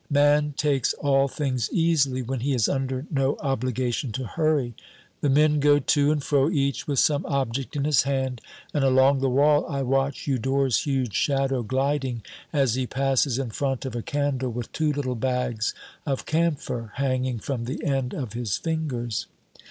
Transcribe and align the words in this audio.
Man 0.09 0.55
takes 0.57 0.95
all 0.95 1.27
things 1.27 1.69
easily 1.71 2.23
when 2.23 2.39
he 2.39 2.55
is 2.55 2.67
under 2.67 3.05
no 3.11 3.37
obligation 3.39 4.11
to 4.13 4.25
hurry. 4.25 4.73
The 5.19 5.29
men 5.29 5.59
go 5.59 5.77
to 5.77 6.11
and 6.11 6.23
fro, 6.23 6.49
each 6.49 6.87
with 6.87 6.97
some 6.97 7.23
object 7.27 7.75
in 7.75 7.83
his 7.83 8.01
hand, 8.01 8.41
and 8.73 8.83
along 8.83 9.19
the 9.19 9.29
wall 9.29 9.63
I 9.67 9.83
watch 9.83 10.25
Eudore's 10.25 10.85
huge 10.85 11.13
shadow 11.13 11.61
gliding, 11.61 12.23
as 12.51 12.73
he 12.73 12.87
passes 12.87 13.37
in 13.37 13.51
front 13.51 13.85
of 13.85 13.95
a 13.95 14.01
candle 14.01 14.49
with 14.49 14.71
two 14.71 14.91
little 14.91 15.13
bags 15.13 15.75
of 16.03 16.25
camphor 16.25 16.93
hanging 16.95 17.37
from 17.37 17.65
the 17.65 17.83
end 17.85 18.15
of 18.15 18.33
his 18.33 18.57
fingers. 18.57 19.27